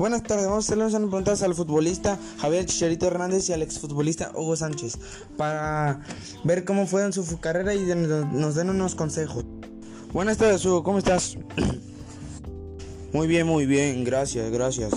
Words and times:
Buenas 0.00 0.22
tardes, 0.22 0.46
vamos 0.46 0.64
a 0.64 0.66
hacerle 0.66 0.86
unas 0.86 0.98
preguntas 0.98 1.42
al 1.42 1.54
futbolista 1.54 2.18
Javier 2.38 2.64
Chicharito 2.64 3.06
Hernández 3.06 3.50
y 3.50 3.52
al 3.52 3.60
exfutbolista 3.60 4.32
Hugo 4.34 4.56
Sánchez 4.56 4.96
para 5.36 6.00
ver 6.42 6.64
cómo 6.64 6.86
fue 6.86 7.04
en 7.04 7.12
su 7.12 7.38
carrera 7.38 7.74
y 7.74 7.80
nos 7.84 8.54
den 8.54 8.70
unos 8.70 8.94
consejos. 8.94 9.44
Buenas 10.14 10.38
tardes, 10.38 10.64
Hugo, 10.64 10.82
¿cómo 10.84 10.96
estás? 10.96 11.36
Muy 13.12 13.26
bien, 13.26 13.46
muy 13.46 13.66
bien, 13.66 14.02
gracias, 14.02 14.50
gracias. 14.50 14.90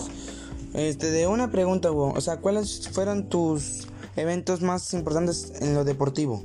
Este, 0.74 1.12
de 1.12 1.28
una 1.28 1.52
pregunta, 1.52 1.92
Hugo, 1.92 2.14
o 2.16 2.22
sea, 2.22 2.38
¿cuáles 2.38 2.88
fueron 2.88 3.28
tus 3.28 3.90
eventos 4.16 4.62
más 4.62 4.94
importantes 4.94 5.52
en 5.60 5.74
lo 5.74 5.84
deportivo? 5.84 6.42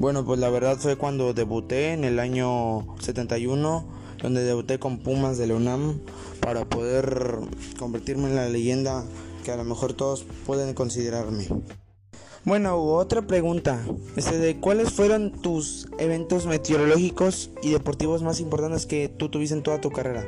Bueno, 0.00 0.24
pues 0.24 0.40
la 0.40 0.50
verdad 0.50 0.76
fue 0.76 0.96
cuando 0.96 1.34
debuté 1.34 1.92
en 1.92 2.02
el 2.02 2.18
año 2.18 2.96
71, 2.98 3.86
donde 4.20 4.42
debuté 4.42 4.80
con 4.80 4.98
Pumas 4.98 5.38
de 5.38 5.46
la 5.46 5.54
UNAM 5.54 6.00
para 6.40 6.64
poder 6.64 7.38
convertirme 7.78 8.28
en 8.28 8.36
la 8.36 8.48
leyenda 8.48 9.04
que 9.44 9.52
a 9.52 9.56
lo 9.56 9.64
mejor 9.64 9.92
todos 9.92 10.24
pueden 10.46 10.74
considerarme. 10.74 11.46
Bueno, 12.44 12.78
Hugo, 12.78 12.94
otra 12.94 13.22
pregunta. 13.22 13.84
Este, 14.16 14.38
de 14.38 14.58
¿Cuáles 14.58 14.90
fueron 14.90 15.30
tus 15.30 15.88
eventos 15.98 16.46
meteorológicos 16.46 17.50
y 17.62 17.70
deportivos 17.70 18.22
más 18.22 18.40
importantes 18.40 18.86
que 18.86 19.08
tú 19.08 19.28
tuviste 19.28 19.54
en 19.54 19.62
toda 19.62 19.80
tu 19.80 19.90
carrera? 19.90 20.24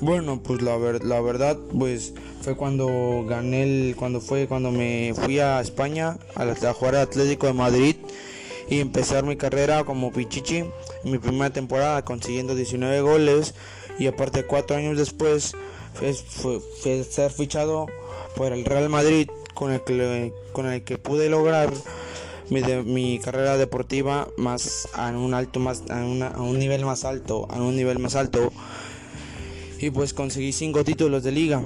Bueno, 0.00 0.42
pues 0.42 0.60
la, 0.62 0.76
la 0.76 1.20
verdad, 1.20 1.56
pues 1.78 2.14
fue 2.40 2.56
cuando 2.56 3.24
gané 3.28 3.62
el, 3.62 3.96
cuando 3.96 4.20
fue 4.20 4.48
cuando 4.48 4.72
me 4.72 5.14
fui 5.14 5.38
a 5.38 5.60
España 5.60 6.18
a, 6.34 6.42
a 6.42 6.74
jugar 6.74 6.96
al 6.96 7.02
Atlético 7.02 7.46
de 7.46 7.52
Madrid 7.52 7.96
y 8.68 8.80
empezar 8.80 9.24
mi 9.24 9.36
carrera 9.36 9.84
como 9.84 10.10
Pichichi 10.10 10.64
mi 11.04 11.18
primera 11.18 11.50
temporada 11.50 12.04
consiguiendo 12.04 12.54
19 12.54 13.00
goles 13.02 13.54
y 13.98 14.06
aparte 14.06 14.44
cuatro 14.44 14.76
años 14.76 14.96
después 14.96 15.54
fue, 15.94 16.60
ser 17.04 17.30
fichado 17.30 17.86
por 18.36 18.52
el 18.52 18.64
Real 18.64 18.88
Madrid 18.88 19.28
con 19.54 19.72
el 19.72 19.82
que, 19.82 20.32
con 20.52 20.66
el 20.66 20.82
que 20.82 20.98
pude 20.98 21.28
lograr 21.28 21.70
mi, 22.50 22.62
mi 22.62 23.18
carrera 23.18 23.56
deportiva 23.56 24.28
más 24.36 24.88
a 24.94 25.08
un 25.10 25.34
alto 25.34 25.60
más 25.60 25.82
a, 25.90 26.00
a 26.00 26.42
un 26.42 26.58
nivel 26.58 26.84
más 26.84 27.04
alto 27.04 27.46
a 27.50 27.56
un 27.56 27.76
nivel 27.76 27.98
más 27.98 28.16
alto 28.16 28.52
y 29.82 29.90
pues 29.90 30.14
conseguí 30.14 30.52
cinco 30.52 30.84
títulos 30.84 31.24
de 31.24 31.32
liga. 31.32 31.60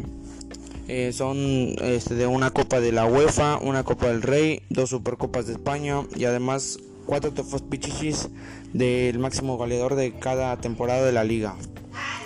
Eh, 0.89 1.13
son 1.13 1.77
este, 1.83 2.15
de 2.15 2.27
una 2.27 2.51
copa 2.51 2.81
de 2.81 2.91
la 2.91 3.05
UEFA, 3.05 3.59
una 3.59 3.85
copa 3.85 4.07
del 4.07 4.23
Rey, 4.23 4.63
dos 4.71 4.91
supercopas 4.91 5.47
de 5.47 5.53
España 5.53 6.03
y 6.17 6.25
además 6.25 6.79
cuatro 7.05 7.33
trofeos 7.33 7.63
pichichis 7.63 8.29
del 8.73 9.19
máximo 9.19 9.59
goleador 9.59 9.97
de 9.97 10.19
cada 10.19 10.57
temporada 10.57 11.05
de 11.05 11.13
la 11.13 11.25
liga 11.25 11.57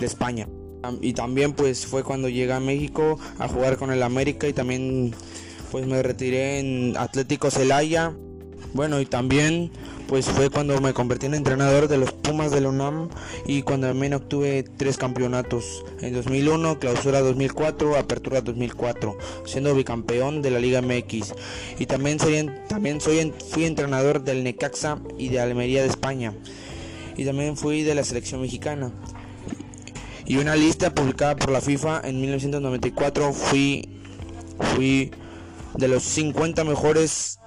de 0.01 0.07
España. 0.07 0.49
Y 1.01 1.13
también 1.13 1.53
pues 1.53 1.87
fue 1.87 2.03
cuando 2.03 2.29
llegué 2.29 2.53
a 2.53 2.61
México 2.61 3.19
a 3.39 3.49
jugar 3.49 3.77
con 3.77 3.93
el 3.93 4.03
América 4.03 4.49
y 4.49 4.53
también 4.53 5.15
pues 5.71 5.87
me 5.87 6.03
retiré 6.03 6.59
en 6.59 6.97
Atlético 6.97 7.51
Celaya. 7.51 8.13
Bueno, 8.73 9.01
y 9.01 9.07
también 9.07 9.71
pues 10.11 10.27
fue 10.27 10.49
cuando 10.49 10.81
me 10.81 10.93
convertí 10.93 11.27
en 11.27 11.35
entrenador 11.35 11.87
de 11.87 11.99
los 11.99 12.13
Pumas 12.13 12.51
de 12.51 12.61
la 12.61 12.69
UNAM 12.69 13.09
y 13.47 13.63
cuando 13.63 13.89
también 13.89 14.15
obtuve 14.15 14.65
tres 14.77 14.97
campeonatos 14.97 15.85
en 16.01 16.15
2001, 16.15 16.79
clausura 16.79 17.21
2004, 17.21 17.97
apertura 17.97 18.41
2004, 18.41 19.17
siendo 19.45 19.75
bicampeón 19.75 20.43
de 20.43 20.51
la 20.51 20.59
Liga 20.61 20.83
MX. 20.83 21.35
Y 21.79 21.87
también 21.87 22.19
soy, 22.19 22.51
también 22.69 23.01
soy, 23.01 23.33
fui 23.51 23.65
entrenador 23.67 24.23
del 24.23 24.45
Necaxa 24.45 24.99
y 25.19 25.29
de 25.29 25.41
Almería 25.41 25.83
de 25.83 25.89
España. 25.89 26.35
Y 27.17 27.25
también 27.25 27.57
fui 27.57 27.83
de 27.83 27.95
la 27.95 28.03
selección 28.03 28.41
mexicana. 28.41 28.93
Y 30.31 30.37
una 30.37 30.55
lista 30.55 30.95
publicada 30.95 31.35
por 31.35 31.51
la 31.51 31.61
FIFA 31.61 32.03
en 32.05 32.21
1994 32.21 33.33
fui, 33.33 34.01
fui 34.77 35.11
de 35.75 35.89
los 35.89 36.05
50 36.05 36.63
mejores 36.63 37.41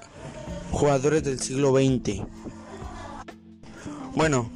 jugadores 0.69 1.23
del 1.23 1.39
siglo 1.39 1.71
XX. 1.71 2.25
Bueno, 4.15 4.51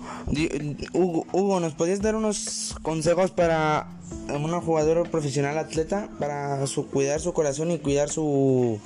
Hugo, 0.91 1.61
¿nos 1.61 1.73
podías 1.75 2.01
dar 2.01 2.17
unos 2.17 2.75
consejos 2.81 3.31
para 3.31 3.97
un 4.27 4.51
jugador 4.59 5.09
profesional 5.09 5.57
atleta 5.57 6.09
para 6.19 6.67
su, 6.67 6.87
cuidar 6.87 7.21
su 7.21 7.31
corazón 7.31 7.71
y 7.71 7.79
cuidar 7.79 8.09
su, 8.09 8.77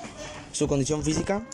su 0.52 0.68
condición 0.68 1.02
física? 1.02 1.48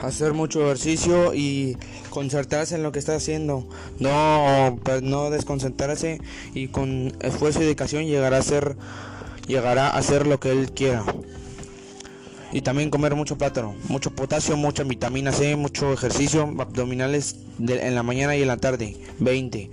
Hacer 0.00 0.34
mucho 0.34 0.64
ejercicio 0.64 1.34
y 1.34 1.76
concentrarse 2.10 2.74
en 2.74 2.82
lo 2.82 2.92
que 2.92 2.98
está 2.98 3.14
haciendo. 3.14 3.66
No, 3.98 4.78
pues, 4.82 5.02
no 5.02 5.30
desconcentrarse 5.30 6.20
y 6.54 6.68
con 6.68 7.12
esfuerzo 7.20 7.60
y 7.60 7.64
dedicación 7.64 8.04
llegará 8.06 8.38
a 8.38 8.42
ser 8.42 8.76
llegará 9.46 9.88
a 9.88 9.98
hacer 9.98 10.26
lo 10.26 10.40
que 10.40 10.50
él 10.50 10.72
quiera 10.72 11.04
y 12.52 12.62
también 12.62 12.90
comer 12.90 13.14
mucho 13.14 13.36
plátano, 13.36 13.74
mucho 13.88 14.10
potasio, 14.12 14.56
mucha 14.56 14.82
vitamina 14.84 15.32
C, 15.32 15.56
mucho 15.56 15.92
ejercicio, 15.92 16.42
abdominales 16.58 17.36
en 17.58 17.94
la 17.94 18.02
mañana 18.02 18.36
y 18.36 18.42
en 18.42 18.48
la 18.48 18.56
tarde, 18.56 18.96
20. 19.18 19.70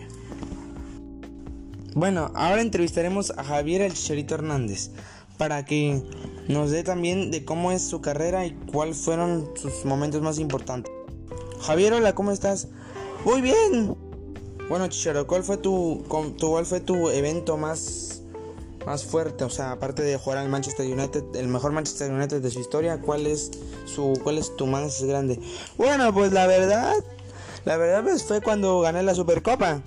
Bueno, 1.96 2.32
ahora 2.34 2.62
entrevistaremos 2.62 3.32
a 3.38 3.44
Javier 3.44 3.82
El 3.82 3.94
Chicharito 3.94 4.36
Hernández 4.36 4.90
para 5.38 5.64
que 5.64 6.02
nos 6.48 6.72
dé 6.72 6.84
también 6.84 7.32
de 7.32 7.46
cómo 7.46 7.72
es 7.72 7.82
su 7.82 8.02
carrera 8.02 8.46
y 8.46 8.52
cuáles 8.72 8.98
fueron 8.98 9.50
sus 9.56 9.86
momentos 9.86 10.22
más 10.22 10.40
importantes. 10.40 10.92
Javier, 11.62 11.94
hola, 11.94 12.14
¿cómo 12.14 12.32
estás? 12.32 12.68
Muy 13.26 13.42
bien. 13.42 13.96
Bueno, 14.70 14.88
Chicharo, 14.88 15.28
¿cuál 15.28 15.44
fue 15.44 15.58
tu, 15.58 16.04
cuál 16.08 16.66
fue 16.66 16.80
tu 16.80 17.10
evento 17.10 17.58
más 17.58 18.14
más 18.86 19.06
fuerte, 19.06 19.44
o 19.44 19.50
sea, 19.50 19.72
aparte 19.72 20.04
de 20.04 20.18
jugar 20.18 20.40
al 20.40 20.50
Manchester 20.50 20.86
United, 20.86 21.24
el 21.36 21.48
mejor 21.48 21.72
Manchester 21.72 22.12
United 22.12 22.42
de 22.42 22.52
su 22.52 22.60
historia, 22.60 23.00
¿cuál 23.00 23.28
es 23.28 23.52
su 23.86 24.20
cuál 24.24 24.38
es 24.38 24.56
tu 24.56 24.68
más 24.68 25.02
grande? 25.04 25.40
Bueno, 25.78 26.14
pues 26.14 26.32
la 26.34 26.48
verdad, 26.48 26.94
la 27.66 27.78
verdad 27.78 28.04
pues 28.04 28.24
fue 28.24 28.42
cuando 28.42 28.82
gané 28.82 29.04
la 29.04 29.16
Supercopa 29.16 29.82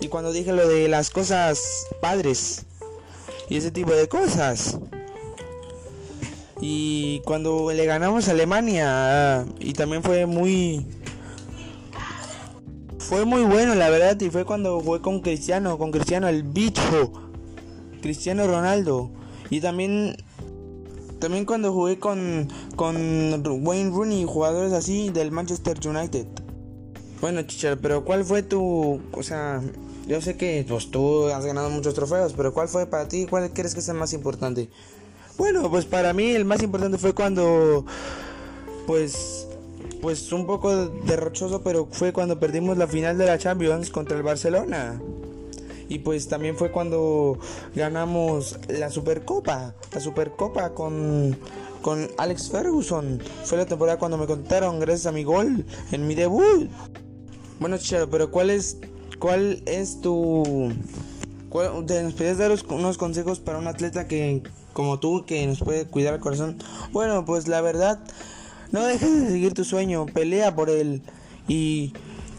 y 0.00 0.08
cuando 0.08 0.32
dije 0.32 0.52
lo 0.52 0.68
de 0.68 0.88
las 0.88 1.10
cosas 1.10 1.86
padres 2.00 2.66
y 3.48 3.56
ese 3.56 3.70
tipo 3.70 3.92
de 3.92 4.08
cosas. 4.08 4.78
Y 6.60 7.20
cuando 7.24 7.72
le 7.72 7.86
ganamos 7.86 8.28
a 8.28 8.32
Alemania 8.32 9.46
y 9.58 9.72
también 9.72 10.02
fue 10.02 10.26
muy 10.26 10.86
fue 12.98 13.24
muy 13.24 13.42
bueno, 13.42 13.74
la 13.74 13.90
verdad, 13.90 14.20
y 14.20 14.30
fue 14.30 14.44
cuando 14.44 14.80
jugué 14.80 15.00
con 15.00 15.20
Cristiano, 15.20 15.78
con 15.78 15.90
Cristiano 15.90 16.28
el 16.28 16.42
bicho 16.42 17.12
Cristiano 18.02 18.46
Ronaldo. 18.46 19.10
Y 19.50 19.60
también 19.60 20.16
también 21.18 21.44
cuando 21.44 21.72
jugué 21.72 21.98
con, 21.98 22.48
con 22.76 23.42
Wayne 23.66 23.90
Rooney, 23.90 24.24
jugadores 24.24 24.72
así 24.72 25.10
del 25.10 25.30
Manchester 25.30 25.78
United. 25.86 26.26
Bueno, 27.20 27.42
Chichar, 27.42 27.78
pero 27.78 28.04
¿cuál 28.04 28.24
fue 28.24 28.42
tu, 28.42 29.00
o 29.12 29.22
sea, 29.22 29.60
yo 30.06 30.20
sé 30.22 30.38
que 30.38 30.64
pues, 30.66 30.90
tú 30.90 31.26
has 31.26 31.44
ganado 31.44 31.68
muchos 31.68 31.92
trofeos, 31.92 32.32
pero 32.32 32.54
¿cuál 32.54 32.68
fue 32.68 32.86
para 32.86 33.06
ti? 33.06 33.26
¿Cuál 33.28 33.52
crees 33.52 33.74
que 33.74 33.80
es 33.80 33.88
el 33.90 33.96
más 33.96 34.14
importante? 34.14 34.70
Bueno, 35.36 35.70
pues 35.70 35.84
para 35.86 36.12
mí 36.12 36.30
el 36.30 36.44
más 36.44 36.62
importante 36.62 36.98
fue 36.98 37.14
cuando, 37.14 37.84
pues, 38.86 39.46
pues 40.00 40.32
un 40.32 40.46
poco 40.46 40.88
derrochoso, 40.88 41.62
pero 41.62 41.88
fue 41.90 42.12
cuando 42.12 42.38
perdimos 42.38 42.76
la 42.76 42.86
final 42.86 43.18
de 43.18 43.26
la 43.26 43.38
Champions 43.38 43.90
contra 43.90 44.16
el 44.16 44.22
Barcelona. 44.22 45.00
Y 45.88 45.98
pues 45.98 46.28
también 46.28 46.56
fue 46.56 46.70
cuando 46.70 47.38
ganamos 47.74 48.58
la 48.68 48.90
Supercopa, 48.90 49.74
la 49.92 50.00
Supercopa 50.00 50.72
con, 50.72 51.36
con 51.82 52.08
Alex 52.16 52.48
Ferguson. 52.50 53.20
Fue 53.44 53.58
la 53.58 53.66
temporada 53.66 53.98
cuando 53.98 54.16
me 54.16 54.26
contaron 54.26 54.78
gracias 54.78 55.06
a 55.06 55.12
mi 55.12 55.24
gol 55.24 55.64
en 55.90 56.06
mi 56.06 56.14
debut. 56.14 56.70
Bueno, 57.58 57.76
Chicharo, 57.76 58.08
pero 58.08 58.30
¿cuál 58.30 58.50
es, 58.50 58.78
cuál 59.18 59.62
es 59.66 60.00
tu... 60.00 60.72
Cuál, 61.48 61.84
¿Nos 61.84 62.12
podrías 62.14 62.38
dar 62.38 62.56
unos 62.68 62.96
consejos 62.96 63.40
para 63.40 63.58
un 63.58 63.66
atleta 63.66 64.06
que, 64.06 64.44
como 64.72 64.98
tú, 64.98 65.24
que 65.26 65.46
nos 65.46 65.60
puede 65.60 65.86
cuidar 65.86 66.14
el 66.14 66.20
corazón? 66.20 66.58
Bueno, 66.92 67.24
pues 67.24 67.48
la 67.48 67.60
verdad, 67.60 68.00
no 68.72 68.84
dejes 68.84 69.22
de 69.22 69.28
seguir 69.30 69.54
tu 69.54 69.64
sueño, 69.64 70.06
pelea 70.06 70.54
por 70.54 70.70
él. 70.70 71.02
Y, 71.48 71.92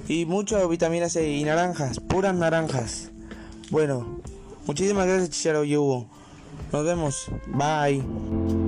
y 0.07 0.25
mucho 0.25 0.68
vitamina 0.69 1.10
C 1.10 1.31
y 1.31 1.44
naranjas, 1.44 2.00
puras 2.00 2.36
naranjas. 2.36 3.12
Bueno, 3.69 4.19
muchísimas 4.68 5.07
gracias 5.07 5.30
Chicharo 5.31 5.63
y 5.63 5.75
Hugo. 5.78 6.07
Nos 6.72 6.86
vemos. 6.86 7.28
Bye. 7.48 8.61